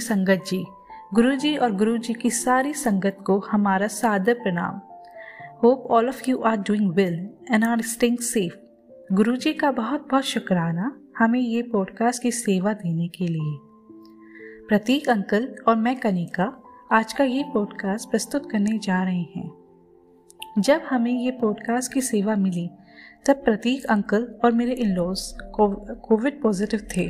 [0.00, 0.64] जी संगत जी
[1.14, 4.80] गुरु जी और गुरु जी की सारी संगत को हमारा सादर प्रणाम।
[5.62, 8.54] Hope all of you are doing well and are staying safe
[9.14, 13.58] Guru ji का बहुत बहुत शुक्राना हमें ये पॉडकास्ट की सेवा देने के लिए।
[14.68, 19.50] प्रतीक अंकल और मैं कनिका आज का ये पॉडकास्ट प्रस्तुत करने जा रहे हैं।
[20.58, 22.70] जब हमें ये पॉडकास्ट की सेवा मिली,
[23.26, 25.34] तब प्रतीक अंकल और मेरे इन लॉज
[26.08, 27.08] कोविड पॉजिटिव थे।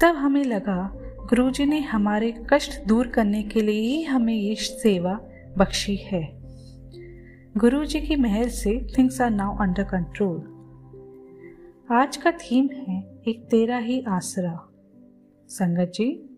[0.00, 5.20] तब हमें लगा गुरुजी ने हमारे कष्ट दूर करने के लिए ही हमें ये सेवा
[5.58, 6.38] बख्शी है।
[7.56, 10.38] गुरुजी की मेहर से things are now under control
[11.92, 14.68] आज का थीम है एक तेरा ही आसरा।
[15.48, 16.36] संगत जी,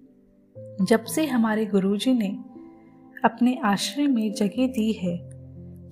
[0.83, 2.39] जब से हमारे गुरुजी ने
[3.25, 5.17] अपने आश्रय में जगह दी है,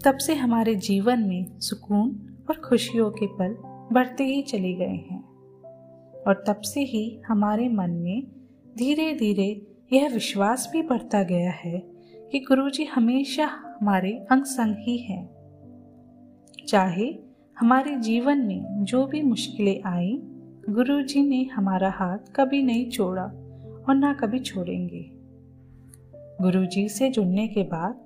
[0.04, 3.56] तब से हमारे जीवन में सुकून और खुशियों के पल
[3.92, 5.24] बढ़ते ही चले गए हैं।
[6.26, 8.33] और तब से ही हमारे मन में
[8.78, 11.78] धीरे धीरे यह विश्वास भी बढ़ता गया है
[12.32, 15.30] कि गुरुजी हमेशा हमारे अंग संग ही हैं।
[16.68, 17.14] चाहे
[17.58, 20.20] हमारे जीवन में जो भी मुश्किलें आई,
[20.70, 23.22] गुरुजी ने हमारा हाथ कभी नहीं छोड़ा
[23.88, 25.10] और ना कभी छोड़ेंगे।
[26.42, 28.00] गुरुजी से जुड़ने के बाद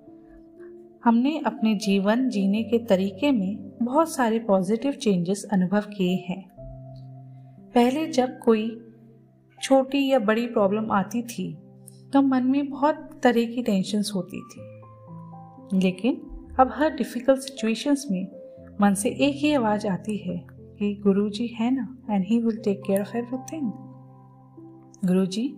[1.04, 6.50] हमने अपने जीवन जीने के तरीके में बहुत सारे पॉजिटिव चेंजेस अनुभव किए हैं।
[7.74, 8.87] पहले जब कोई
[9.62, 11.52] छोटी या बड़ी प्रॉब्लम आती थी
[12.12, 14.60] तो मन में बहुत तरह की टेंशन्स होती थी
[15.78, 16.20] लेकिन
[16.60, 18.26] अब हर डिफ़िकल्ट सिचुएशंस में
[18.80, 20.36] मन से एक ही आवाज़ आती है
[20.78, 23.70] कि गुरु जी है ना and he will take care of everything
[25.08, 25.56] Guru ji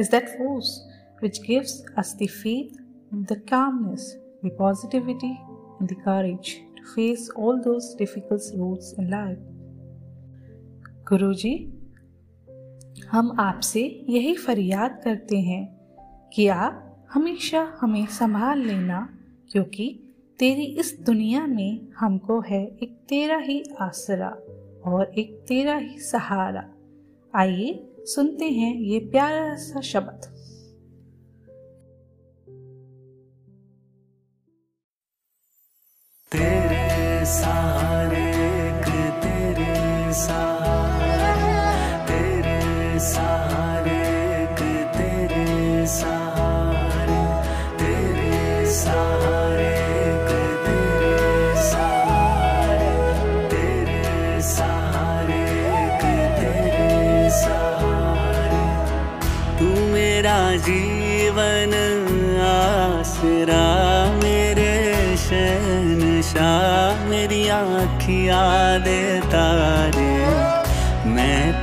[0.00, 0.78] is that force
[1.20, 2.76] which gives us the faith,
[3.12, 5.40] the calmness, the positivity,
[5.80, 9.38] and the courage to face all those difficult roads in life.
[11.10, 11.54] जी
[13.12, 15.64] हम आपसे यही फरियाद करते हैं
[16.32, 19.08] कि आप हमेशा हमें संभाल लेना,
[19.52, 19.86] क्योंकि
[20.38, 24.28] तेरी इस दुनिया में हमको है एक तेरा ही आसरा
[24.90, 26.68] और एक तेरा ही सहारा।
[27.34, 30.20] आइए सुनते हैं ये प्यारा सा शब्द।
[36.32, 37.77] तेरे सहारे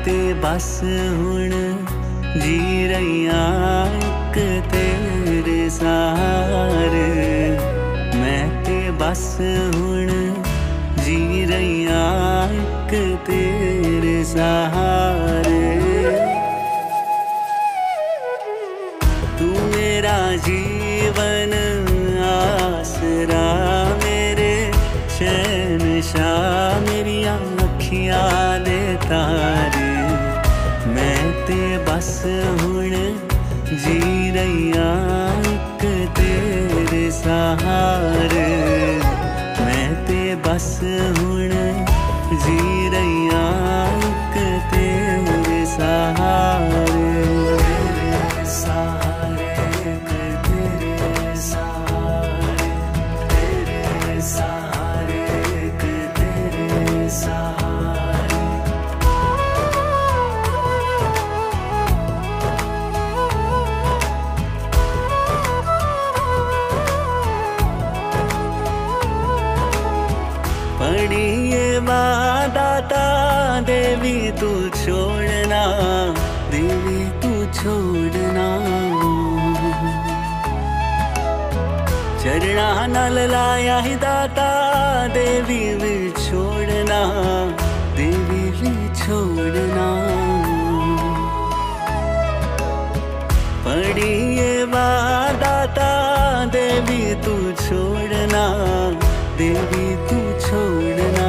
[0.06, 0.68] मैं ते बस
[1.18, 1.52] हुण
[2.42, 4.36] जी रही एक
[4.72, 7.08] तेरे सहारे
[8.20, 9.26] मैं ते बस
[9.76, 10.12] हुण
[11.02, 12.94] जी रही एक
[13.26, 14.24] तेरे
[32.62, 32.94] हुण
[33.84, 34.00] जी
[34.32, 34.90] रैया
[35.82, 38.50] तेरे सहारे।
[39.66, 40.70] मैं ते बस
[41.18, 41.35] हूँ
[77.66, 78.48] छोड़ना।
[82.24, 84.50] चरणा नल लाया ही दाता,
[85.08, 87.00] देवी भी छोड़ना,
[87.96, 89.88] देवी भी छोड़ना।
[94.36, 94.66] ये
[95.34, 95.90] दाता,
[96.46, 98.46] देवी तू छोड़ना,
[99.38, 101.28] देवी तू छोड़ना।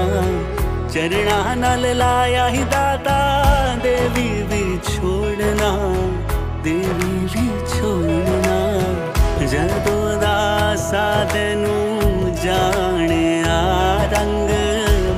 [0.88, 3.18] चरणा नल लाया ही दाता,
[3.76, 5.95] देवी भी छोड़ना।
[10.85, 13.55] ਦਾਸਾ ਤੈਨੂੰ ਜਾਣਿਆ
[14.11, 14.49] ਰੰਗ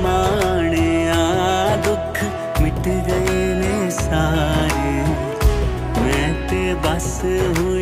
[0.02, 1.16] ਮਾਣਿਆ
[1.84, 2.22] ਦੁੱਖ
[2.62, 5.02] ਮਿਟ ਗਏ ਨੇ ਸਾਰੇ
[6.00, 7.77] ਮੈਂ ਤੇ ਬਸ ਹੁਣ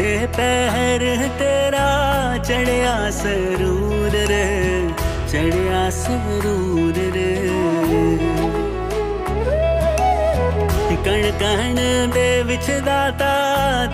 [0.00, 1.02] अठे पैर
[1.38, 1.88] तेरा
[2.38, 4.46] चढ़िया सरूर रे,
[5.32, 7.32] चढ़िया सरूर रे।
[11.04, 11.76] कण कण
[12.14, 13.34] दे विच दाता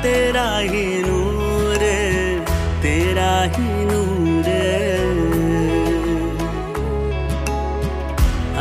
[0.03, 1.83] तेरा ही नूर,
[2.83, 4.49] तेरा ही नूर।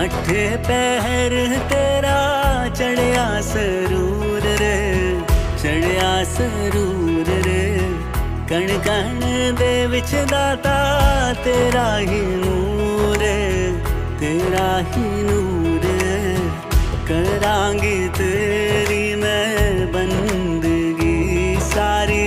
[0.03, 1.33] अठे पैर
[1.69, 2.19] तेरा
[2.69, 3.84] चढ़िया सरूर
[8.49, 9.19] कण कण
[9.55, 10.73] दे विच दाता,
[11.43, 13.23] तेरा ही नूर,
[14.19, 15.85] तेरा ही नूर।
[17.07, 21.15] करांगी तेरी मैं बंदगी,
[21.61, 22.21] सारी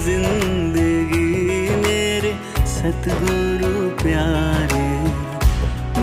[0.00, 1.24] ज़िंदगी
[1.78, 2.32] मेरे
[2.74, 3.72] सतगुरु
[4.02, 4.86] प्यारे।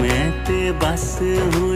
[0.01, 1.68] मैं ते बस हुण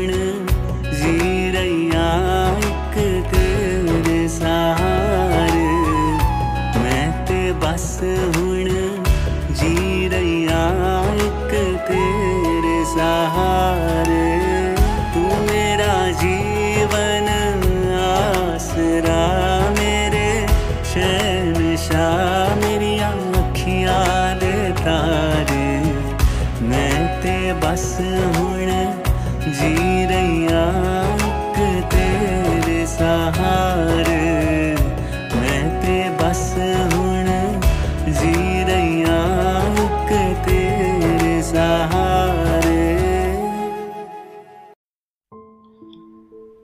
[8.04, 8.43] बस हुण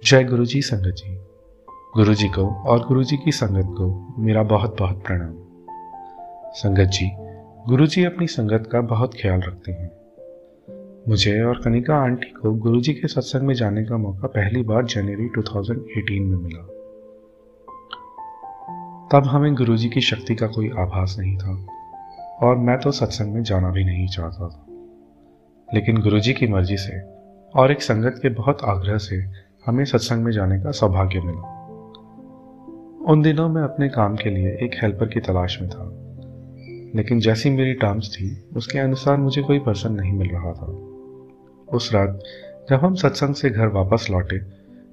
[0.10, 1.18] जय गुरु जी संगत जी।
[1.70, 5.36] गुरु जी को और गुरु जी की संगत को मेरा बहुत बहुत प्रणाम।
[6.52, 7.10] संगत जी
[7.68, 9.92] गुरु जी अपनी संगत का बहुत ख्याल रखते हैं।
[11.10, 14.86] मुझे और कनिका आंटी को गुरु जी के सत्संग में जाने का मौका पहली बार
[14.86, 16.64] जनवरी 2018 में मिला।
[19.12, 21.66] तब हमें गुरु जी की शक्ति का कोई आभास नहीं था
[22.42, 24.66] और मैं तो सत्संग में जाना भी नहीं चाहता था।
[25.74, 27.02] लेकिन गुरु जी की मर्ज़ी से
[27.56, 31.56] और एक संगत के बहुत आग्रह से हमें सत्संग में जाने का सौभाग्य मिला।
[33.08, 35.84] उन दिनों मैं अपने काम के लिए एक हेल्पर की तलाश में था,
[36.96, 40.66] लेकिन जैसी मेरी टर्म्स थी, उसके अनुसार मुझे कोई पर्सन नहीं मिल रहा था।
[41.74, 42.20] उस रात,
[42.70, 44.38] जब हम सत्संग से घर वापस लौटे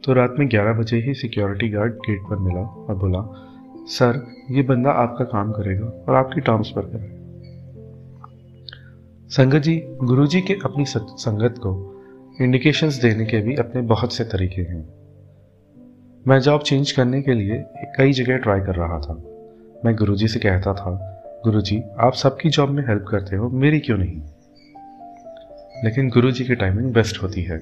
[0.04, 3.22] तो रात में 11 बजे ही सिक्योरिटी गार्ड गेट पर मिला और बोला,
[3.86, 7.14] सर, ये बंदा आपका काम करेगा और आपकी टर्म्स पर करेगा
[9.28, 11.95] संगत जी गुरु जी के अपनी संगत को
[12.40, 14.88] इंडिकेशंस देने के भी अपने बहुत से तरीके हैं।
[16.28, 17.64] मैं जॉब चेंज करने के लिए
[17.98, 19.22] कई जगह ट्राई कर रहा था।
[19.84, 23.98] मैं गुरुजी से कहता था, गुरुजी, आप सबकी जॉब में हेल्प करते हो, मेरी क्यों
[23.98, 24.22] नहीं?
[25.84, 27.60] लेकिन गुरुजी की टाइमिंग बेस्ट होती है।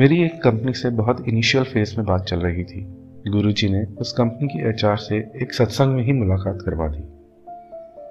[0.00, 2.80] मेरी एक कंपनी से बहुत इनिशियल फ़ेज़ में बात चल रही थी।
[3.28, 7.17] गुरुजी ने उस कंपनी की एचआर से एक सत्संग में ही मुलाकात करवा दी।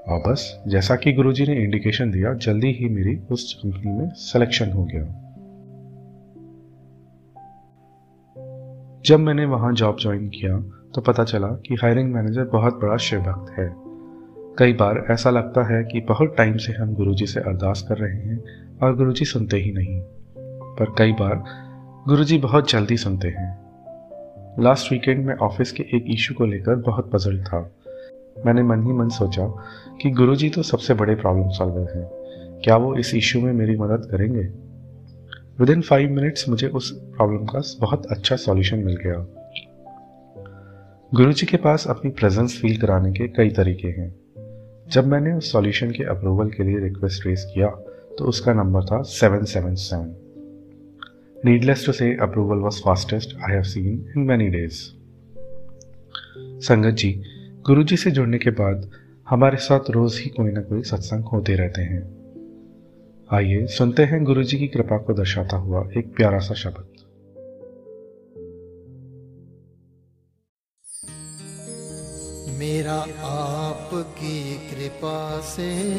[0.08, 4.72] और बस, जैसा कि गुरुजी ने इंडिकेशन दिया, जल्दी ही मेरी उस कंपनी में सिलेक्शन
[4.72, 5.24] हो गया।
[9.06, 10.58] जब मैंने वहाँ जॉब ज्वाइन किया
[10.96, 13.74] तो पता चला कि हायरिंग मैनेजर बहुत बड़ा शिव भक्त है।
[14.60, 18.16] कई बार ऐसा लगता है कि बहुत टाइम से हम गुरुजी से अरदास कर रहे
[18.16, 18.44] हैं
[18.84, 20.02] और गुरुजी सुनते ही नहीं।
[20.76, 21.44] पर कई बार
[22.08, 23.60] गुरुजी बहुत जल्दी सुनते हैं।
[24.60, 27.72] लास्ट वीकेंड में ऑफ़िस के एक इशू को लेकर बहुत पजल था।
[28.46, 29.66] मैंने मन ही मन सोचा
[30.02, 32.06] कि गुरुजी तो सबसे बड़े प्रॉब्लम सॉल्वर हैं।
[32.64, 34.44] क्या वो इस इशू में मेरी मदद करेंगे?
[35.60, 39.28] विद इन फाइव मिनट्स मुझे उस प्रॉब्लम का बहुत अच्छा सॉल्यूशन मिल गया।
[41.14, 44.16] गुरुजी के पास अपनी प्रेजेंस फील कराने के कई तरीके हैं।
[44.92, 47.68] जब मैंने उस सॉल्यूशन के अप्रूवल के लिए रिक्वेस्ट रेस किया
[48.18, 50.16] तो उसका नंबर था seven seven seven
[51.46, 54.74] needless to say approval was fastest I have seen in many days
[56.40, 57.22] संगत जी
[57.68, 58.92] गुरु जी से जुड़ने के बाद
[59.30, 62.04] हमारे साथ रोज ही कोई ना कोई सत्संग होते रहते हैं।
[63.34, 66.88] आइए सुनते हैं गुरु जी की कृपा को दर्शाता हुआ एक प्यारा सा शब्द।
[72.60, 75.90] मेरा आपकी कृपा से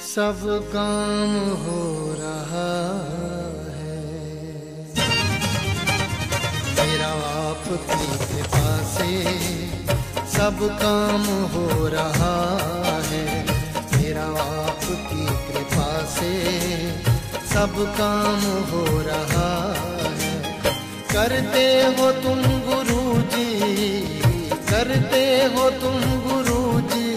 [0.00, 3.19] सब काम हो रहा
[7.70, 9.08] आपकी कृपा से
[10.28, 12.38] सब काम हो रहा
[13.08, 13.24] है।
[13.92, 16.32] मेरा आपकी कृपा से
[17.52, 19.52] सब काम हो रहा
[20.16, 20.32] है।
[21.12, 21.64] करते
[21.98, 23.48] हो तुम गुरु जी
[24.70, 25.22] करते
[25.54, 26.60] हो तुम गुरु
[26.90, 27.08] जी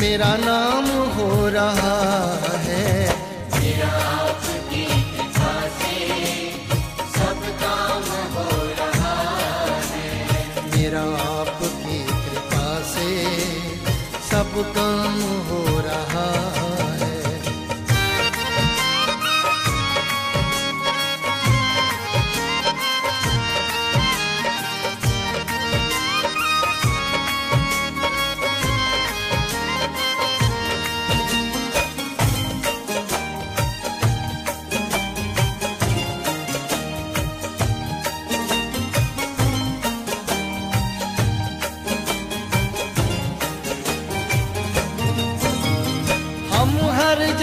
[0.00, 1.98] मेरा नाम हो रहा
[2.58, 2.71] है।
[14.52, 15.61] सब काम हो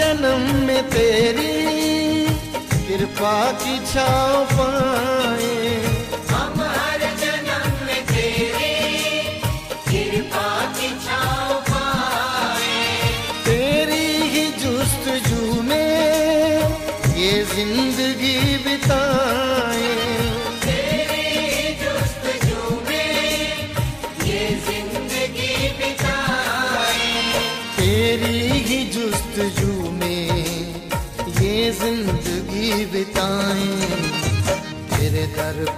[0.00, 1.54] जन्म में तेरी
[2.88, 5.19] कृपा की छाव पाए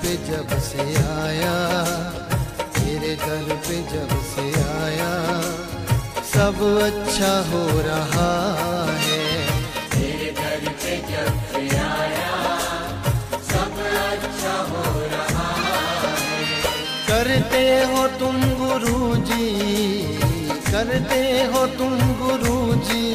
[0.03, 1.55] पे जब से आया,
[2.77, 3.15] तेरे
[6.33, 7.33] सब अच्छा
[9.95, 12.33] तेरे दर पे जब से आया,
[13.51, 16.41] सब अच्छा हो रहा है।
[17.09, 19.49] करते हो तुम गुरु जी
[20.73, 21.23] करते
[21.53, 23.07] हो तुम गुरु जी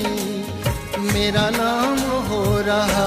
[1.14, 1.98] मेरा नाम
[2.30, 3.07] हो रहा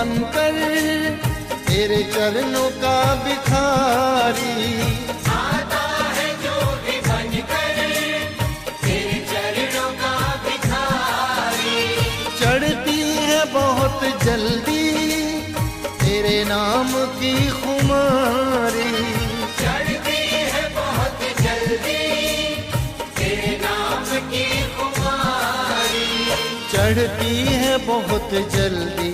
[0.00, 0.58] बनकर
[1.66, 2.92] तेरे चरणों का
[8.84, 10.14] तेरे चरणों का
[10.44, 11.84] भिखारी।
[13.52, 14.86] बहुत जल्दी
[16.00, 16.90] तेरे नाम
[17.20, 18.92] की खुमारी।
[19.60, 20.20] चढ़ती
[20.54, 22.02] है बहुत जल्दी
[23.18, 26.08] तेरे नाम की खुमारी।
[26.72, 29.09] चढ़ती है बहुत जल्दी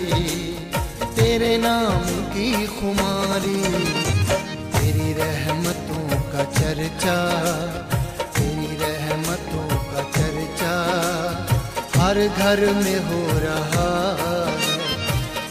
[12.27, 13.89] हर घर में हो रहा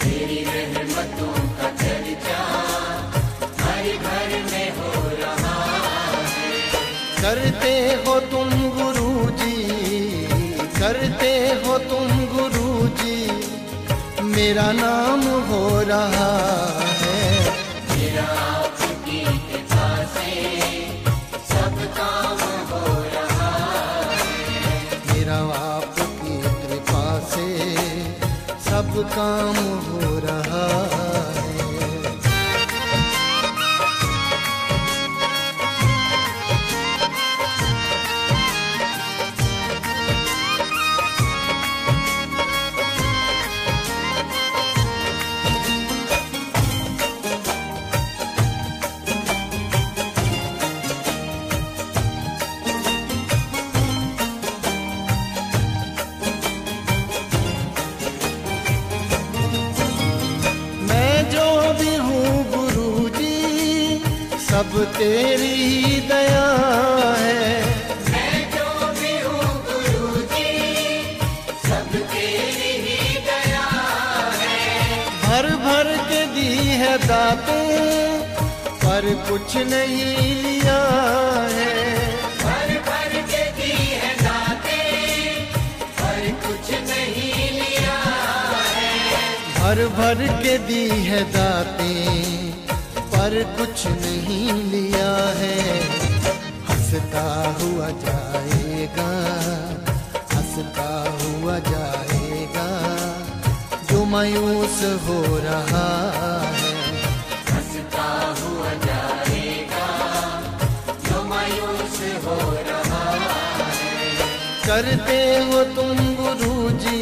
[0.01, 2.39] तेरी रहमतों का चर्चा
[3.62, 5.53] हर घर में हो रहा
[7.22, 7.74] करते
[8.08, 9.55] हो तुम गुरु जी
[10.79, 11.32] करते
[11.65, 16.29] हो तुम गुरु जी मेरा नाम हो रहा
[77.09, 77.35] है।
[77.75, 80.77] दातें पर कुछ नहीं लिया
[81.53, 81.74] है।
[89.59, 91.94] भर भर के दी है दाते
[93.15, 95.57] पर कुछ नहीं लिया है।
[96.70, 97.25] हंसता
[97.61, 99.09] हुआ जाएगा
[100.33, 100.89] हंसता
[101.22, 102.68] हुआ जाएगा
[103.91, 106.54] जो मायूस हो रहा है
[114.75, 117.01] करते हो तुम गुरु जी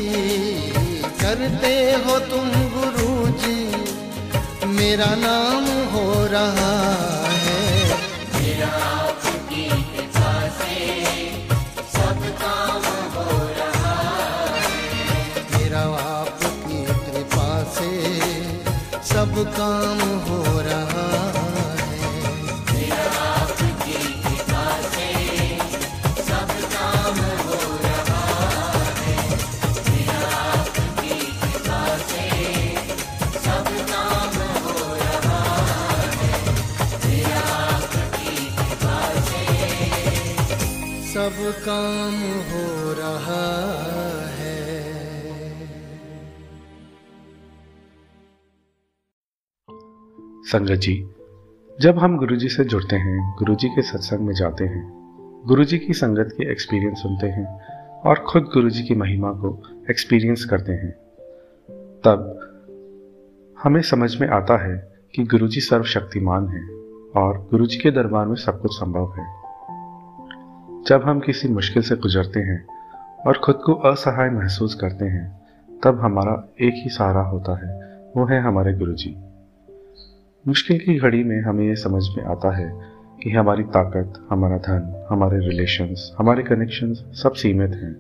[1.22, 1.72] करते
[2.04, 3.56] हो तुम गुरु जी
[4.74, 6.76] मेरा नाम हो रहा
[7.46, 7.62] है।
[8.36, 8.70] मेरा
[41.68, 42.14] काम
[42.48, 43.44] हो रहा
[44.28, 44.84] है।
[50.46, 51.10] संगत जी,
[51.82, 54.84] जब हम गुरुजी से जुड़ते हैं, गुरुजी के सत्संग में जाते हैं,
[55.46, 57.46] गुरुजी की संगत के एक्सपीरियंस सुनते हैं
[58.02, 60.92] और खुद गुरुजी की महिमा को एक्सपीरियंस करते हैं,
[62.06, 62.40] तब
[63.64, 66.68] हमें समझ में आता है कि गुरुजी सर्वशक्तिमान हैं
[67.12, 69.43] और गुरुजी के दरबार में सब कुछ संभव है।
[70.88, 72.68] जब हम किसी मुश्किल से गुजरते हैं
[73.28, 75.42] और खुद को असहाय महसूस करते हैं,
[75.84, 79.16] तब हमारा एक ही सहारा होता है, वो है हमारे गुरुजी।
[80.48, 82.82] मुश्किल की घड़ी में हमें ये समझ में आता है
[83.24, 87.96] कि हमारी ताकत, हमारा धन, हमारे रिलेशंस हमारे कनेक्शंस सब सीमित हैं।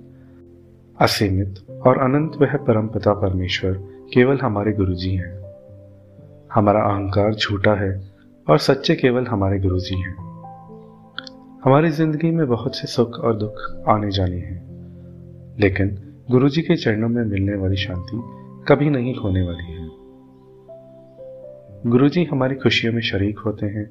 [1.01, 1.55] असीमित
[1.87, 3.73] और अनंत वह परमपिता परमेश्वर
[4.13, 5.41] केवल हमारे गुरुजी हैं।
[6.53, 8.03] हमारा अहंकार झूठा है
[8.49, 10.32] और सच्चे केवल हमारे गुरुजी हैं।
[11.63, 14.55] हमारी ज़िंदगी में बहुत से सुख और दुख आने जाने हैं,
[15.59, 15.89] लेकिन
[16.31, 18.17] गुरुजी के चरणों में मिलने वाली शांति
[18.67, 19.87] कभी नहीं खोने वाली है।
[21.91, 23.85] गुरुजी हमारी खुशियों में शरीक होते हैं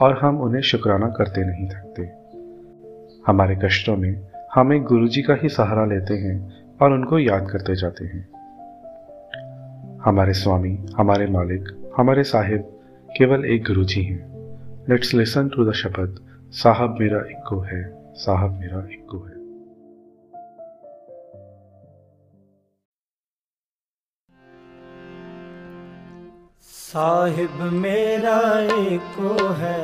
[0.00, 2.02] और हम उन्हें शुक्राना करते नहीं थकते।
[3.26, 4.12] हमारे कष्टों में
[4.54, 6.36] हम एक गुरुजी का ही सहारा लेते हैं
[6.82, 8.28] और उनको याद करते जाते हैं।
[10.04, 12.62] हमारे स्वामी, हमारे मालिक, हमारे साहिब
[13.08, 14.20] केवल एक गुरुजी हैं।
[14.90, 16.20] लेट्स लिसन टू द शपथ
[16.52, 17.78] साहब मेरा इक्को है,
[18.14, 19.36] साहब मेरा इक्को है।
[26.62, 29.80] साहिब मेरा एको है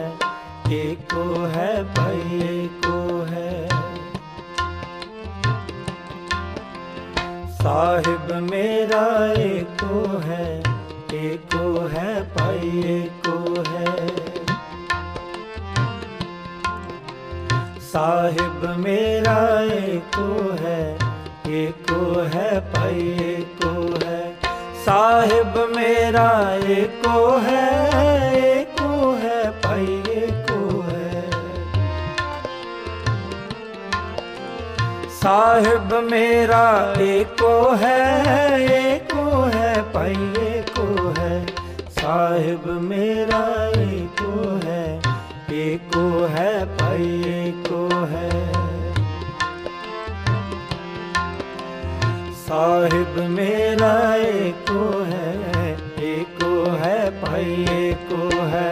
[0.72, 3.68] एको है भाई एको है।
[7.50, 10.58] साहिब मेरा एको है
[11.14, 13.13] एको है भाई एको
[17.94, 20.78] साहिब मेरा एको है
[21.58, 23.70] एको है भाई, एको
[24.04, 24.36] है।
[24.74, 26.26] साहिब मेरा
[26.56, 27.62] एको है
[28.40, 31.30] एको है भाई, एको है।
[35.10, 38.00] साहिब मेरा एको है
[38.72, 41.46] एको है भाई, एको है।
[41.90, 45.03] साहिब मेरा एको है।
[45.64, 48.30] एको है, भाई एको है।
[52.34, 55.30] साहिब मेरा एको है
[56.08, 58.68] एको है, भाई एको है।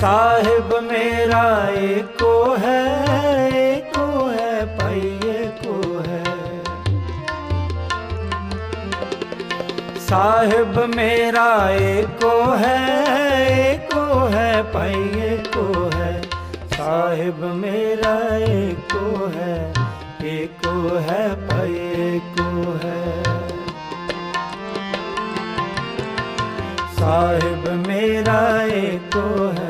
[0.00, 2.80] साहिब मेरा एको है
[3.52, 5.00] एको है, भाई
[5.34, 6.24] एको है।
[9.98, 12.78] साहिब मेरा एको है
[13.72, 15.17] एको है है
[16.98, 18.12] साहिब मेरा
[18.44, 19.52] एको है
[20.30, 20.72] एको
[21.08, 21.74] है भाई
[22.06, 23.02] एको है।
[26.96, 28.40] साहिब मेरा
[28.78, 29.26] एको
[29.58, 29.67] है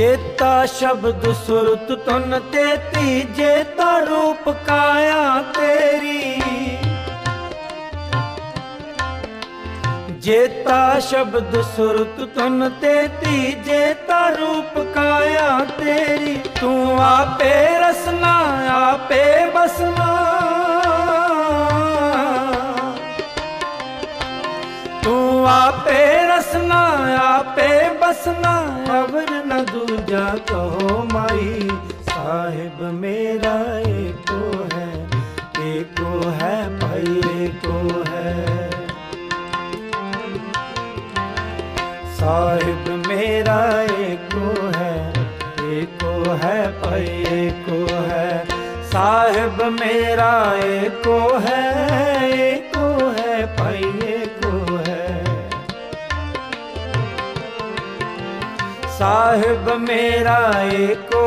[0.00, 5.18] जेता शब्द सुरत तुन तेती जेता रूप काया
[5.56, 6.20] तेरी
[10.26, 13.36] जेता शब्द सुरत तुन तेती
[13.66, 16.70] जेता रूप काया तेरी तू
[17.08, 18.32] आपे रसना
[18.76, 19.24] आपे
[19.56, 20.08] बसना
[25.04, 25.18] तू
[25.50, 26.80] आपे रसना
[27.20, 27.68] आपे
[28.02, 28.54] बसना
[29.00, 31.68] अवर न दूजा कहो माई
[32.08, 33.54] साहिब मेरा
[33.90, 34.40] एको
[34.74, 34.88] है
[35.70, 37.78] एको है भाई एको
[38.10, 38.34] है
[42.20, 43.58] साहिब मेरा
[44.06, 44.94] एको है
[45.72, 47.06] एको है भाई
[47.40, 48.28] एको है
[48.92, 50.32] साहिब मेरा
[50.64, 51.79] एको है एको
[59.00, 60.38] साहिब मेरा
[60.72, 61.19] एको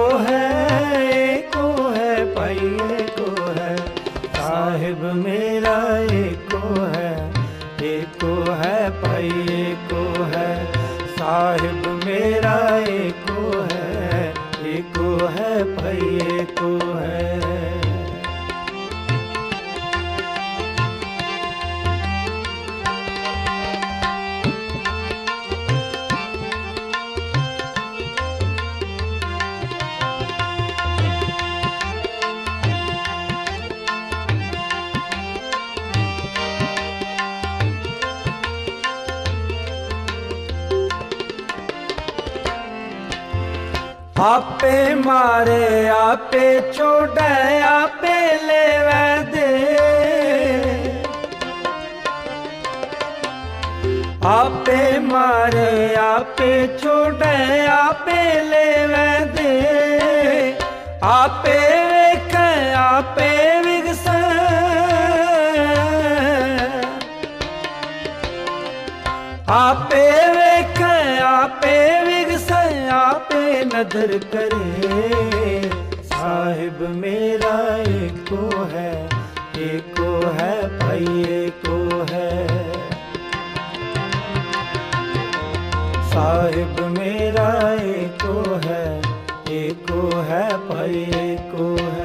[45.04, 48.68] आपे मारे आपे छोड़े आपे ले
[49.32, 49.48] दे
[54.26, 57.36] आपे मारे आपे छोड़े
[57.68, 58.66] आपे ले
[59.36, 59.52] दे
[61.12, 61.60] आपे
[61.92, 62.36] वेख
[62.86, 63.32] आपे
[63.66, 64.08] विगस
[69.60, 70.82] आपे वेख
[73.64, 75.62] आपे विगस आपे नदर करे।
[76.04, 79.10] साहिब मेरा एको है
[79.58, 82.48] एको है भाई, एको है।
[86.10, 89.02] साहिब मेरा एको है
[91.34, 92.03] एको है।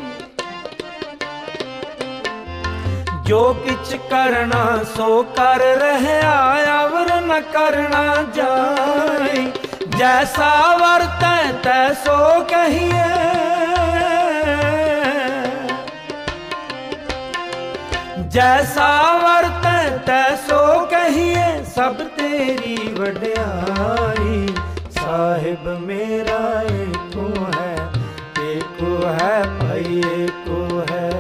[3.26, 8.04] जो किछ करना सो कर रहे अवर न करना
[8.36, 9.44] जाई
[9.98, 11.24] जैसा वर्त
[11.66, 12.18] तैसो
[12.52, 13.06] कहिए
[18.28, 18.90] जैसा
[19.24, 19.66] वर्त
[20.06, 20.62] तैसो
[21.78, 24.46] कहिए सब तेरी वड्याई
[24.94, 26.38] साहिब मेरा
[26.70, 27.74] एको है
[28.46, 30.58] एको है भाई एको
[30.90, 31.10] है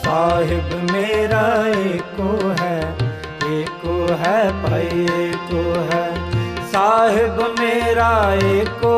[0.00, 1.44] साहिब मेरा
[1.84, 2.76] एको है
[3.52, 6.04] एको है भाई एको है
[6.68, 8.12] साहिब मेरा
[8.50, 8.92] एको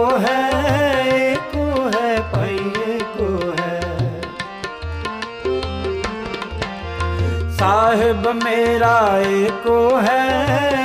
[7.65, 8.97] साहिब मेरा
[9.27, 10.23] एको है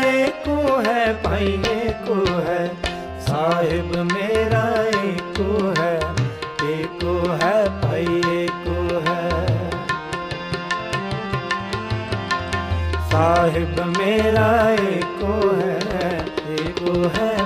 [0.09, 2.15] एको है, भाई एको
[2.45, 2.61] है।
[3.21, 4.61] साहिब मेरा
[4.99, 5.91] एको है
[6.69, 9.27] एको है, भाई एको है।
[13.09, 14.49] साहिब मेरा
[14.87, 16.09] एको है
[16.55, 17.38] एको है।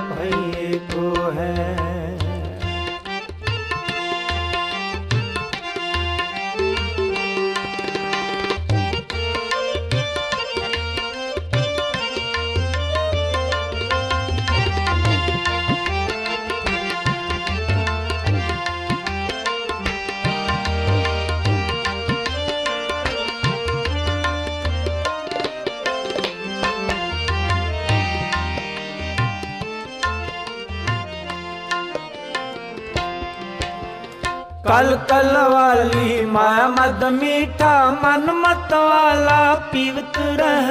[34.74, 39.38] कल कल वाली माया मद मीठा मन मत वाला
[39.72, 40.70] पीवत रह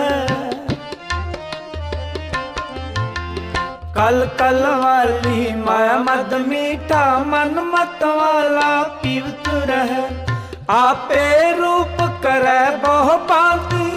[3.98, 8.72] कल कल वाली माया मद मीठा मन मत वाला
[9.04, 9.96] पीवत रह
[10.80, 11.26] आपे
[11.62, 13.90] रूप करे बहु पाती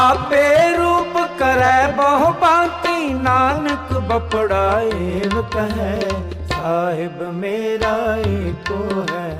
[0.00, 6.00] आपे रूप करे बहु पाती नानक बपड़ाएव कहे,
[6.46, 8.78] साहिब मेरा एको
[9.10, 9.30] है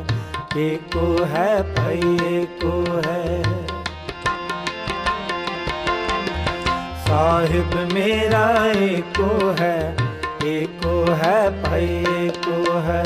[0.59, 2.75] एको है भाई, एको
[3.07, 3.43] है।
[7.05, 8.45] साहिब मेरा
[8.83, 9.29] एको
[9.61, 9.77] है
[10.47, 13.03] एको है भाई, एको है।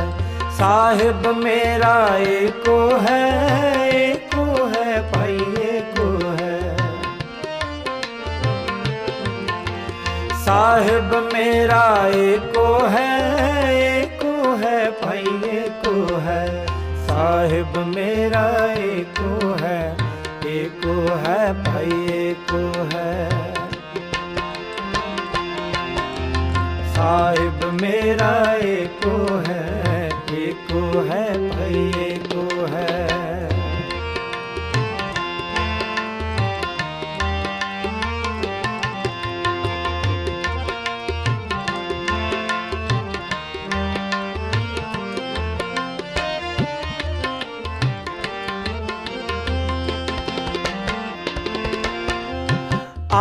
[0.53, 3.86] साहिब मेरा एको है।
[10.47, 13.13] साहिब मेरा एको है
[13.77, 16.67] एको है भाई, एको है।
[17.07, 19.81] साहिब मेरा एको है
[20.47, 23.31] एको है भाई, एको है।
[26.95, 29.17] साहिब मेरा एको
[29.49, 30.07] है
[30.45, 31.36] एको है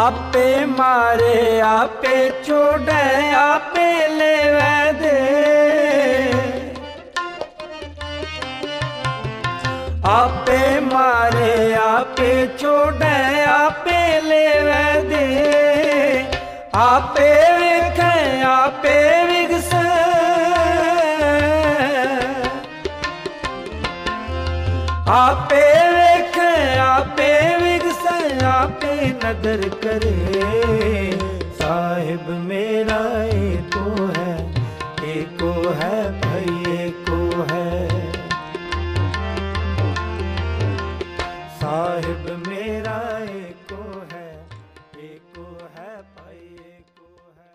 [0.05, 3.03] आपे मारे, आपे छोड़े
[3.35, 3.87] आपे
[4.17, 4.35] ले
[4.99, 5.13] दे
[10.11, 10.59] आपे
[10.91, 11.53] मारे,
[11.85, 13.15] आपे छोड़े
[13.53, 14.45] आपे ले
[15.09, 15.25] दे
[16.83, 18.97] आपे वेखे आपे
[19.31, 19.73] विगस
[25.17, 25.65] आपे
[25.97, 26.53] वेखे
[26.91, 27.33] आपे
[28.65, 30.13] आपे नदर करे।
[31.54, 34.32] साहिब मेरा एको है
[35.12, 37.75] एको है भाई, एको है।
[41.60, 43.82] साहिब मेरा एको
[44.13, 44.34] है
[45.04, 47.54] एको है भाई, एको है।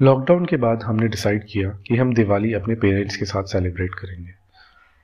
[0.00, 4.32] लॉकडाउन के बाद हमने डिसाइड किया कि हम दिवाली अपने पेरेंट्स के साथ सेलिब्रेट करेंगे।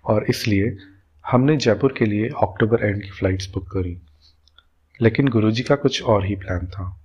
[0.04, 0.76] और इसलिए
[1.30, 3.98] हमने जयपुर के लिए अक्टूबर एंड की फ़्लाइट्स बुक करी।
[5.02, 7.00] लेकिन गुरुजी का कुछ और ही प्लान था।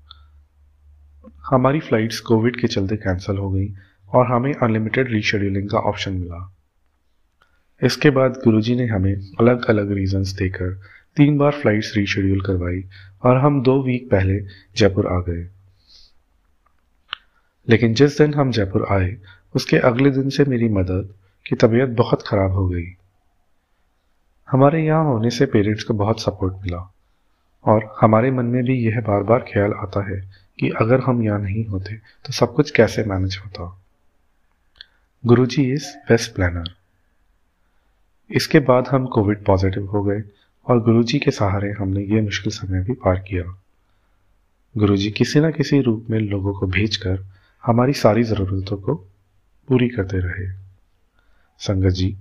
[1.49, 3.67] हमारी फ़्लाइट्स कोविड के चलते कैंसिल हो गई
[4.13, 6.55] और हमें अनलिमिटेड रीशेड्यूलिंग का ऑप्शन मिला।
[7.81, 10.73] इसके बाद गुरुजी ने हमें अलग अलग रीजंस देकर
[11.17, 12.83] तीन बार फ़्लाइट्स रीशेड्यूल करवाई
[13.23, 14.39] और हम दो वीक पहले
[14.77, 15.47] जयपुर आ गए।
[17.69, 19.17] लेकिन जिस दिन हम जयपुर आए,
[19.55, 21.13] उसके अगले दिन से मेरी मदद
[21.45, 22.95] की तबीयत बहुत ख़राब हो गई।
[24.53, 26.77] हमारे यहाँ होने से पेरेंट्स को बहुत सपोर्ट मिला।
[27.65, 30.19] और हमारे मन में भी यह बार बार ख्याल आता है
[30.59, 33.79] कि अगर हम यहाँ नहीं होते तो सब कुछ कैसे मैनेज होता?
[35.23, 36.69] गुरु जी इज़ बेस्ट प्लानर
[38.29, 40.21] इसके बाद हम कोविड पॉजिटिव हो गए
[40.67, 43.43] और गुरुजी के सहारे हमने ये मुश्किल समय भी पार किया।
[44.75, 47.19] गुरुजी किसी न किसी रूप में लोगों को भेजकर
[47.63, 48.95] हमारी सारी ज़रूरतों को
[49.69, 50.47] पूरी करते रहे।
[51.59, 52.15] संगत जी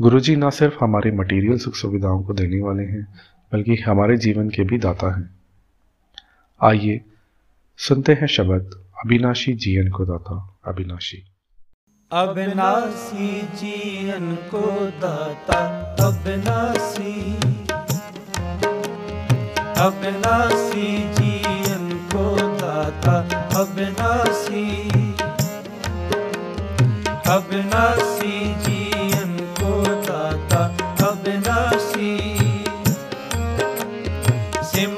[0.00, 3.14] गुरुजी ना सिर्फ़ हमारे मटेरियल सुख सुविधाओं को देने वाले हैं,
[3.52, 5.30] बल्कि हमारे जीवन के भी दाता हैं।
[6.62, 7.00] आइए,
[7.76, 11.24] सुनते हैं शब्द, अविनाशी जीवन को दाता, अविनाशी।
[12.12, 17.34] अविनाशी जीवन को दाता, अविनाशी।
[19.80, 23.20] अविनाशी जीवन को दाता,
[23.56, 24.90] अविनाशी।
[27.30, 28.09] अविनाशी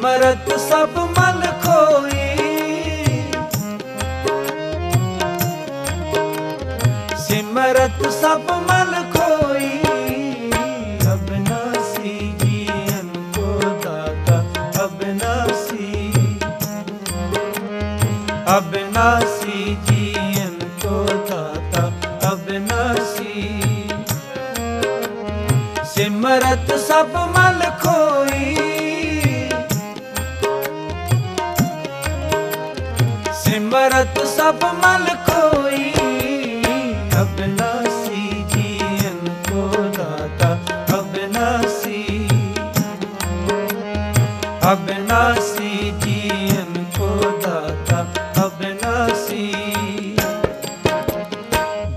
[0.03, 2.23] सिमरत सब मन खोई
[7.25, 9.71] सिमरत सब मन खोई
[11.13, 13.47] अविनाशी जीवन को
[13.85, 14.39] दाता
[14.85, 15.93] अविनाशी
[18.57, 21.85] अविनाशी जीवन को दाता
[22.31, 23.47] अविनाशी
[25.95, 27.32] सिमरत सब
[33.73, 35.85] सिमरत सब मल खोई
[37.21, 39.63] अविनाशी जीवन को
[39.97, 40.51] दाता
[40.97, 42.03] अविनाशी
[44.73, 45.71] अविनाशी
[46.05, 47.09] जीवन को
[47.47, 48.01] दाता
[48.45, 49.49] अविनाशी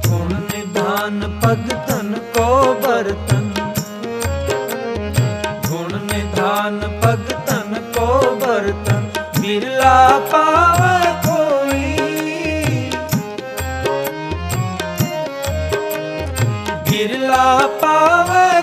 [0.08, 2.48] गुण निधान भगतन को
[2.86, 3.52] बर्तन,
[5.68, 8.08] गुण निधान भगतन को
[8.46, 9.12] बर्तन,
[9.42, 9.98] बिरला
[10.32, 10.94] पावे
[17.46, 18.55] बिरला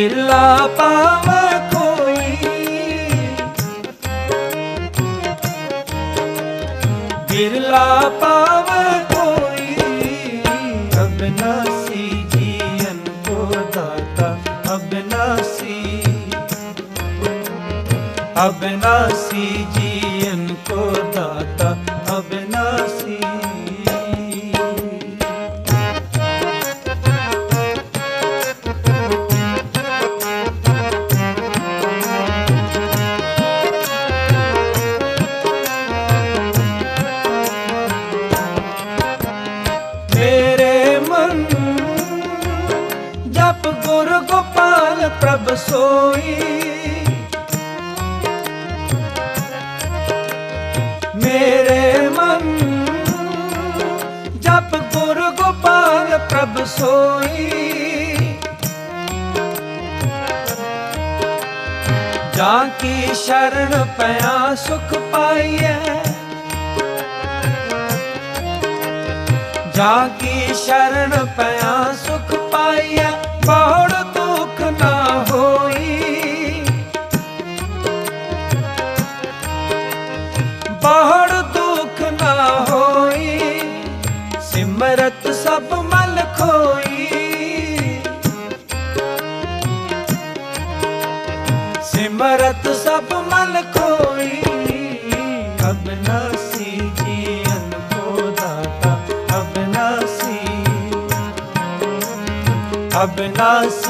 [0.00, 0.44] बर्तन बिरला
[0.78, 2.20] पावे कोई
[7.30, 7.84] बिरला
[8.22, 9.66] पावे कोई
[11.02, 13.38] अविनाशी जीवन को
[13.76, 14.28] दाता
[14.74, 15.78] अविनाशी
[51.30, 52.46] मेरे मन
[54.44, 57.46] जप गुरु गोपाल प्रभ सोई
[62.36, 64.34] जाकी शरण पया
[64.64, 65.74] सुख पाइए
[69.78, 71.72] जाकी शरण पया
[72.04, 73.10] सुख पाइया
[73.46, 74.09] बहुड़ दुख
[103.20, 103.89] अविनाशी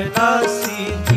[0.00, 1.09] अविनाशी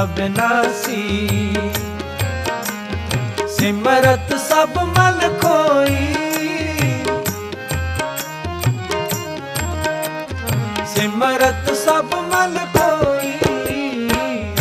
[0.00, 1.02] दाता अविनाशी
[3.56, 5.96] सिमरत सब मल खोई
[10.92, 13.32] सिमरत सब मल खोई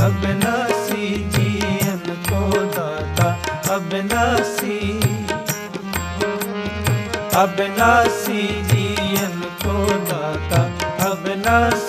[0.08, 2.42] अविनाशी जीवन को
[2.76, 3.30] दाता
[3.76, 4.80] अविनाशी
[7.44, 8.42] अविनाशी
[8.74, 9.78] जीवन को
[10.12, 10.62] दाता
[11.10, 11.89] अविनाशी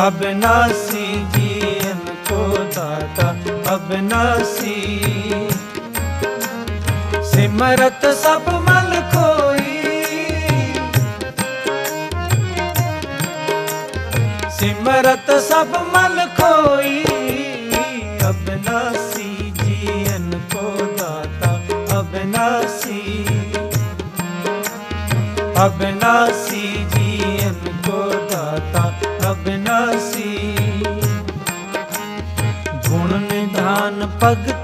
[0.00, 1.98] अविनाशी जीवन
[2.28, 2.38] को
[2.76, 3.28] दाता
[3.74, 4.76] अविनाशी
[7.32, 9.68] सिमरत सब मल खोई
[14.58, 16.98] सिमरत सब मल खोई
[18.30, 19.28] अविनाशी
[19.62, 20.66] जीवन को
[21.00, 21.52] दाता
[21.98, 23.00] अविनाशी
[25.64, 26.59] अविनाशी जीवन
[34.22, 34.59] निधान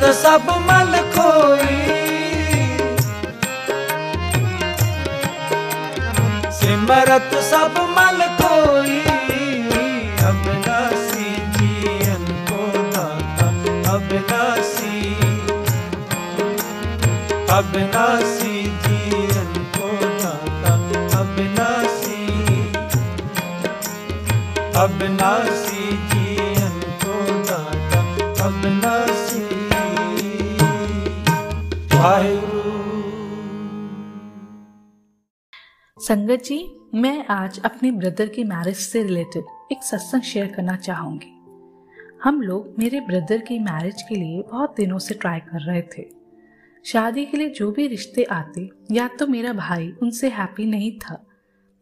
[0.00, 1.76] सिमरत सब मल खोई।
[6.58, 9.00] सिमरत सब मल खोई।
[10.20, 12.24] अविनाशी जीवन
[19.74, 20.68] को दाता
[24.82, 25.59] अविनाशी
[36.30, 41.30] संगत जी, मैं आज अपने ब्रदर की मैरिज से रिलेटेड एक सत्संग शेयर करना चाहूँगी।
[42.24, 46.06] हम लोग मेरे ब्रदर की मैरिज के लिए बहुत दिनों से ट्राई कर रहे थे।
[46.84, 51.26] शादी के लिए जो भी रिश्ते आते, या तो मेरा भाई उनसे हैप्पी नहीं था,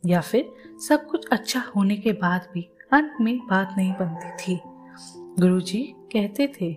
[0.06, 0.52] या फिर
[0.88, 4.60] सब कुछ अच्छा होने के बाद भी अंत में बात नहीं बनती थी।
[5.40, 5.82] गुरुजी
[6.12, 6.72] कहते थे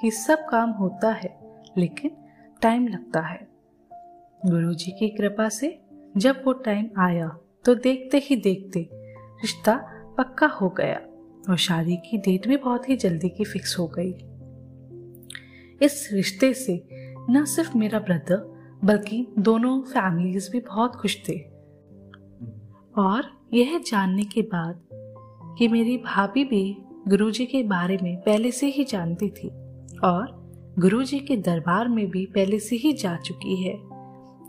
[0.00, 1.38] कि सब काम होता है,
[1.78, 2.10] लेकिन
[2.62, 3.48] टाइम लगता है।
[4.46, 5.83] गुरुजी की कृपा से
[6.16, 9.76] जब वो टाइम आया तो देखते ही देखते रिश्ता
[10.18, 11.00] पक्का हो गया
[11.50, 14.10] और शादी की डेट भी बहुत ही जल्दी की फिक्स हो गई।
[15.82, 16.88] इस रिश्ते से
[17.30, 18.36] न सिर्फ़ मेरा ब्रदर
[18.84, 21.40] बल्कि दोनों फैमिलीज़ भी बहुत खुश थे।
[22.98, 24.82] और यह जानने के बाद
[25.58, 26.76] कि मेरी भाभी भी
[27.08, 29.48] गुरुजी के बारे में पहले से ही जानती थी
[30.04, 30.44] और
[30.78, 33.93] गुरुजी के दरबार में भी पहले से ही जा चुकी है।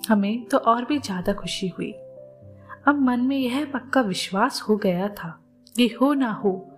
[0.09, 1.91] हमें तो और भी ज़्यादा खुशी हुई।
[2.87, 5.29] अब मन में यह पक्का विश्वास हो गया था
[5.75, 6.71] कि हो ना हो,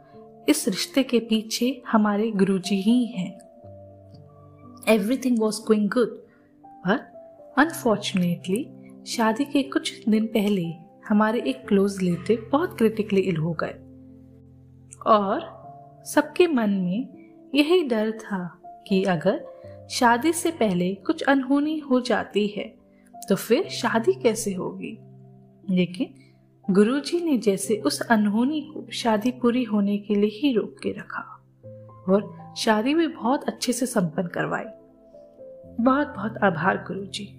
[0.49, 3.30] इस रिश्ते के पीछे हमारे गुरुजी ही हैं।
[4.88, 6.15] एवरीथिंग वॉज़ गोइंग गुड
[6.63, 6.97] पर
[7.57, 8.65] अनफॉर्चुनेटली
[9.07, 10.65] शादी के कुछ दिन पहले
[11.07, 13.75] हमारे एक क्लोज रिलेटिव बहुत क्रिटिकली इल हो गए।
[15.07, 19.45] और सबके मन में यही डर था कि अगर
[19.91, 22.76] शादी से पहले कुछ अनहोनी हो जाती है
[23.30, 24.97] तो फिर शादी कैसे होगी?
[25.70, 26.13] लेकिन
[26.74, 31.43] गुरुजी ने जैसे उस अनहोनी को शादी पूरी होने के लिए ही रोक के रखा
[32.09, 34.63] और शादी भी बहुत अच्छे से संपन्न करवाई।
[35.84, 37.34] बहुत बहुत आभार गुरुजी।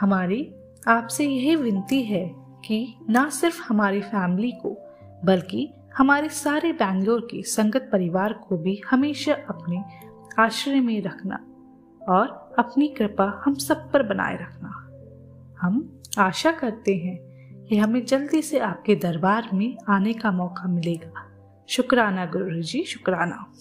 [0.00, 0.54] हमारी
[0.88, 4.76] आपसे यही विनती है कि ना सिर्फ़ हमारी फैमिली को,
[5.24, 9.84] बल्कि हमारे सारे बैंगलोर के संगत परिवार को भी हमेशा अपने
[10.42, 11.36] आश्रय में रखना
[12.08, 14.80] और अपनी कृपा हम सब पर बनाए रखना।
[15.60, 17.34] हम आशा करते हैं
[17.64, 21.30] कि हमें जल्दी से आपके दरबार में आने का मौका मिलेगा।
[21.68, 23.52] शुक्राना गुरु जी शुक्राना।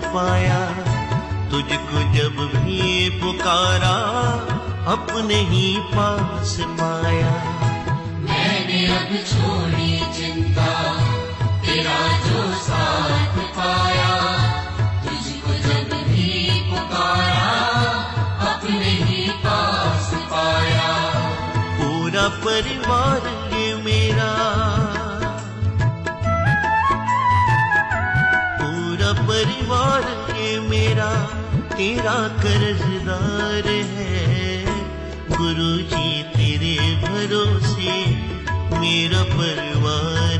[0.00, 0.60] पाया।
[1.50, 3.94] तुझको जब भी पुकारा
[4.92, 7.32] अपने ही पास पाया
[8.24, 10.72] मैंने अब छोड़ी चिंता
[11.66, 14.10] तेरा जो साथ पाया।
[15.04, 16.28] तुझको जब भी
[16.70, 17.52] पुकारा
[18.50, 20.90] अपने ही पास पाया।
[21.78, 23.43] पूरा परिवार
[29.44, 31.10] परिवार के मेरा
[31.76, 34.64] तेरा कर्जदार है।
[35.28, 37.96] गुरु जी तेरे भरोसे
[38.78, 40.33] मेरा परिवार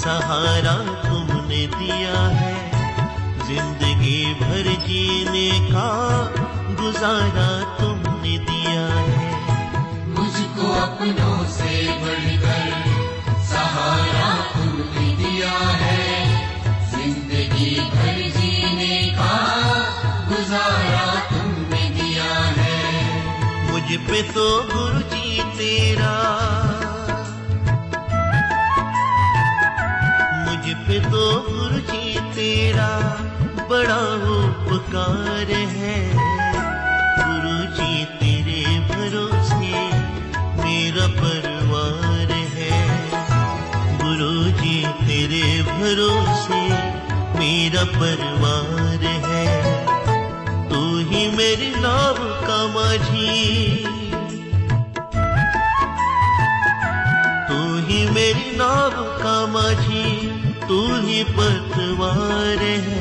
[0.00, 2.54] सहारा तुमने दिया है।
[3.46, 5.88] ज़िंदगी भर जीने का
[6.78, 7.48] गुजारा
[7.80, 9.28] तुमने दिया है।
[10.08, 12.70] मुझको अपनों से बढ़कर
[13.50, 16.08] सहारा तुमने दिया है।
[16.92, 19.36] ज़िंदगी भर जीने का
[20.30, 22.80] गुजारा तुमने दिया है।
[23.70, 26.14] मुझ पे तो गुरु जी तेरा
[31.04, 32.90] गुरु जी तेरा
[33.70, 34.00] बड़ा
[34.36, 35.96] उपकार है।
[37.18, 39.82] गुरु जी तेरे भरोसे
[40.62, 42.80] मेरा परिवार है।
[43.98, 46.62] गुरु जी तेरे भरोसे
[47.38, 49.48] मेरा परिवार है।
[50.70, 53.79] तू ही मेरी नाव का माझी
[61.22, 62.99] है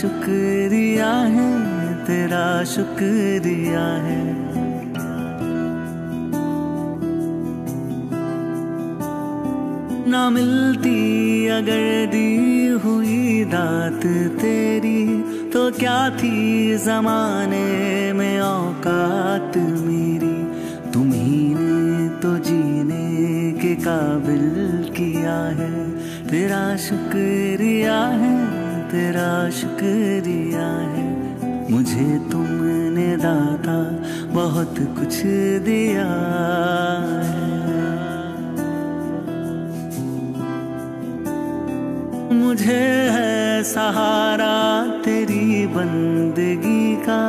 [0.00, 1.48] शुक्रिया है
[2.04, 4.22] तेरा शुक्रिया है।
[10.06, 10.96] ना मिलती
[11.48, 14.06] अगर दी हुई दात
[14.40, 15.04] तेरी
[15.50, 20.36] तो क्या थी जमाने में औकात मेरी?
[20.92, 24.46] तुम्ही ने तो जीने के काबिल
[24.90, 25.72] किया है,
[26.28, 28.39] तेरा शुक्रिया है।
[28.90, 31.08] तेरा शुक्रिया है।
[31.70, 33.78] मुझे तुमने दाता
[34.34, 35.16] बहुत कुछ
[35.64, 36.08] दिया
[42.32, 44.56] मुझे है सहारा
[45.04, 47.22] तेरी बंदगी का,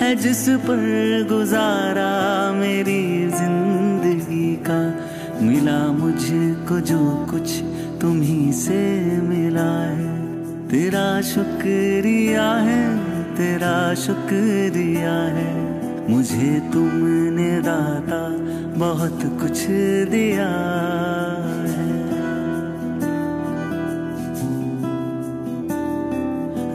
[0.00, 2.12] है जिस पर गुजारा
[2.52, 4.80] मेरी ज़िंदगी का।
[5.42, 7.58] मिला मुझको जो कुछ
[8.00, 8.80] तुम्ही से
[9.20, 10.19] मिला है।
[10.70, 12.98] तेरा शुक्रिया है,
[13.36, 15.52] तेरा शुक्रिया है।
[16.10, 18.20] मुझे तुमने दाता
[18.78, 19.66] बहुत कुछ
[20.10, 20.48] दिया
[21.66, 22.00] है।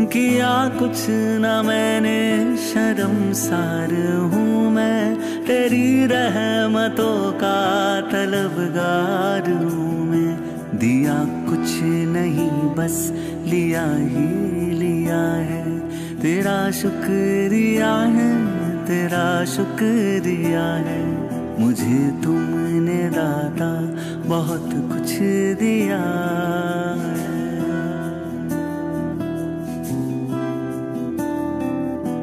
[0.06, 1.06] किया कुछ
[1.40, 3.94] ना मैंने शर्मसार
[4.34, 5.16] हूँ मैं।
[5.46, 11.16] तेरी रहमतों का तलबगार हूँ मैं। दिया
[11.50, 13.14] कुछ नहीं, बस
[13.46, 15.64] लिया ही लिया है।
[16.20, 18.32] तेरा शुक्रिया है,
[18.86, 21.04] तेरा शुक्रिया है।
[21.62, 23.72] मुझे तुमने दाता
[24.30, 25.12] बहुत कुछ
[25.60, 26.04] दिया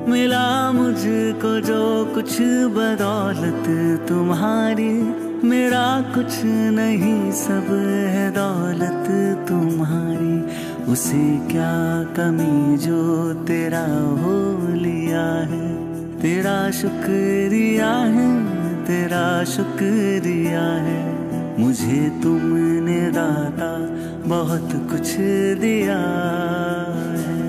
[0.08, 1.82] मिला मुझको जो
[2.14, 2.36] कुछ
[2.76, 3.64] बदौलत
[4.08, 4.92] तुम्हारी,
[5.48, 7.68] मेरा कुछ नहीं, सब
[8.10, 9.08] है दौलत
[9.48, 10.01] तुम्हारी।
[10.92, 15.74] उसे क्या कमी जो तेरा हो लिया है?
[16.20, 18.44] तेरा शुक्रिया है,
[18.84, 21.02] तेरा शुक्रिया है।
[21.60, 23.70] मुझे तुमने दाता
[24.28, 25.16] बहुत कुछ
[25.60, 25.98] दिया
[27.18, 27.42] है।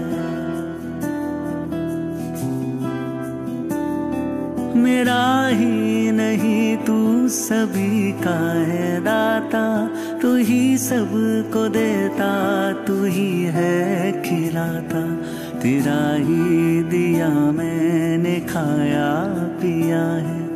[4.75, 9.89] मेरा ही नहीं, तू सभी का है दाता।
[10.23, 15.15] तू ही सबको देता, तू ही है खिलाता।
[15.59, 20.47] तेरा ही दिया मैंने खाया, पिया है।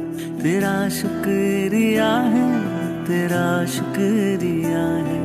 [0.41, 2.61] तेरा शुक्रिया है,
[3.05, 5.21] तेरा शुक्रिया है।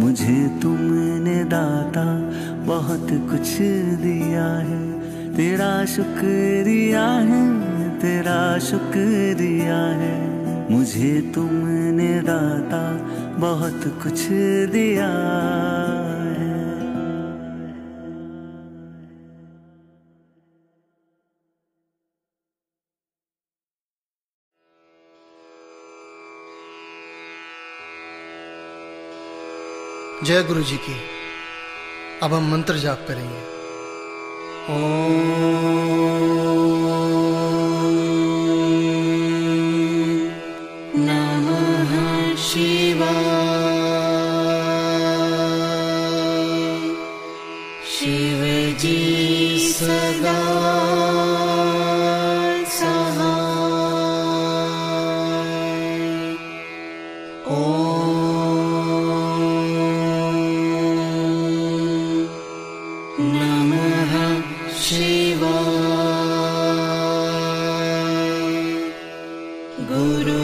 [0.00, 2.32] मुझे तुमने दाता,
[2.64, 3.58] बहुत कुछ
[4.00, 4.92] दिया है।
[5.34, 7.58] तेरा शुक्रिया है,
[7.98, 10.38] तेरा शुक्रिया है।
[10.70, 13.10] मुझे तुमने दाता
[13.40, 14.20] बहुत कुछ
[14.72, 15.08] दिया
[30.24, 30.96] जय गुरु जी की।
[32.22, 33.58] अब हम मंत्र जाप करेंगे।
[34.70, 36.37] नमः
[69.90, 70.37] गुरुजी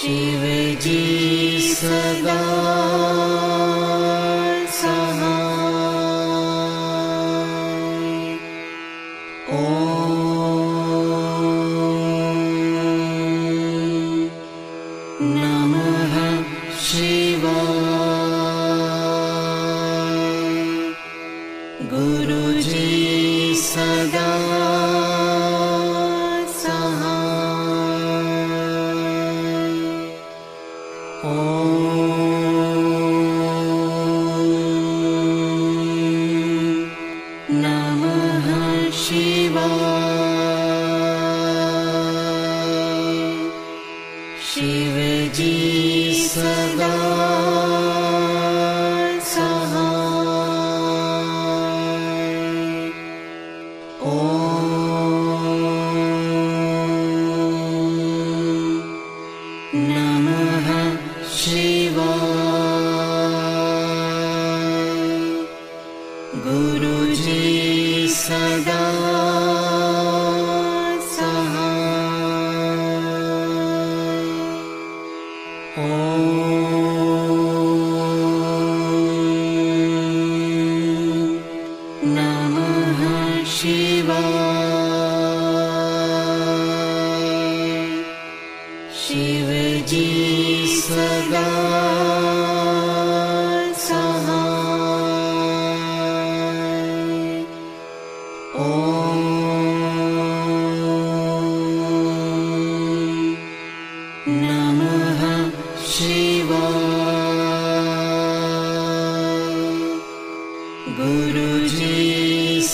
[0.00, 1.02] शिवजी
[1.74, 2.79] सदा।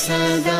[0.06, 0.55] sada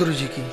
[0.00, 0.49] गुरु जी की।